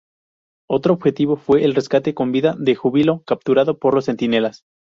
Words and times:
Otro 0.67 0.95
objetivo 0.95 1.35
fue 1.35 1.63
el 1.63 1.75
rescate 1.75 2.15
con 2.15 2.31
vida 2.31 2.55
de 2.57 2.73
Júbilo, 2.73 3.21
capturada 3.27 3.75
por 3.75 3.93
los 3.93 4.05
Centinelas. 4.05 4.63